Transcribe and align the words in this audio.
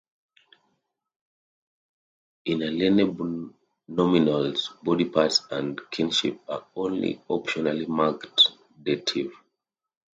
Inalienable 2.45 3.51
nominals 3.87 4.71
(body 4.83 5.05
parts 5.05 5.43
and 5.51 5.79
kinship) 5.91 6.41
are 6.49 6.65
only 6.75 7.21
optionally 7.29 7.87
marked 7.87 8.49
dative. 8.81 9.31